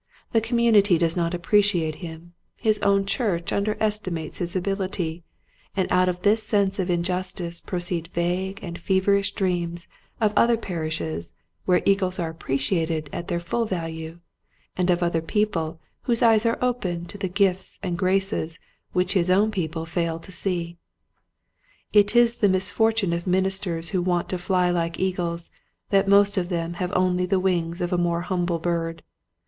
The 0.31 0.41
community 0.41 0.97
does 0.97 1.15
not 1.15 1.35
appreciate 1.35 1.93
him, 2.01 2.33
his 2.55 2.79
own 2.79 3.05
church 3.05 3.53
under 3.53 3.77
estimates 3.79 4.39
his 4.39 4.55
ability, 4.55 5.23
and 5.77 5.87
out 5.91 6.09
of 6.09 6.23
this 6.23 6.41
sense 6.41 6.79
of 6.79 6.89
injustice 6.89 7.61
proceed 7.61 8.07
vague 8.07 8.57
and 8.63 8.79
feverish 8.79 9.33
dreams 9.35 9.87
of 10.19 10.33
other 10.35 10.57
parishes 10.57 11.33
where 11.65 11.83
eagles 11.85 12.17
are 12.17 12.31
appreciated 12.31 13.11
at 13.13 13.27
their 13.27 13.39
full 13.39 13.65
value, 13.65 14.17
and 14.75 14.89
of 14.89 15.03
other 15.03 15.21
people 15.21 15.79
whose 16.05 16.23
eyes 16.23 16.47
are 16.47 16.57
open 16.63 17.05
to 17.05 17.19
the 17.19 17.29
gifts 17.29 17.77
and 17.83 17.95
graces 17.99 18.57
which 18.93 19.13
his 19.13 19.29
own 19.29 19.51
people 19.51 19.85
fail 19.85 20.17
to 20.17 20.31
see. 20.31 20.77
It 21.93 22.15
is 22.15 22.37
the 22.37 22.49
misfortune 22.49 23.13
of 23.13 23.27
ministers 23.27 23.89
who 23.89 24.01
want 24.01 24.29
to 24.29 24.39
fly 24.39 24.71
like 24.71 24.99
eagles 24.99 25.51
that 25.91 26.07
most 26.07 26.37
of 26.37 26.49
them 26.49 26.73
have 26.81 26.91
only 26.95 27.27
the 27.27 27.39
wings 27.39 27.81
of 27.81 27.93
a 27.93 27.99
more 28.01 28.21
humble 28.21 28.57
bird. 28.57 29.03